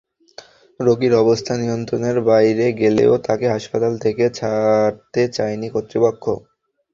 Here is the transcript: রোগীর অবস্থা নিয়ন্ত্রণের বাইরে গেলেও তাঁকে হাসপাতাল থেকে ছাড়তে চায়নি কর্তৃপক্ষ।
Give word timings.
রোগীর 0.79 1.13
অবস্থা 1.15 1.53
নিয়ন্ত্রণের 1.57 2.17
বাইরে 2.29 2.65
গেলেও 2.81 3.13
তাঁকে 3.25 3.47
হাসপাতাল 3.49 3.93
থেকে 4.05 4.23
ছাড়তে 4.37 5.21
চায়নি 5.35 5.67
কর্তৃপক্ষ। 5.73 6.23